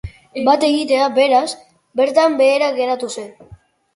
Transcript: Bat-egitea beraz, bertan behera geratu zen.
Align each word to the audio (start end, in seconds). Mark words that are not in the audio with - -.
Bat-egitea 0.45 1.09
beraz, 1.17 1.43
bertan 2.01 2.37
behera 2.39 2.73
geratu 2.79 3.13
zen. 3.19 3.29